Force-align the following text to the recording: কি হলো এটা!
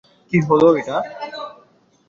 কি 0.31 0.37
হলো 0.47 0.67
এটা! 0.79 0.97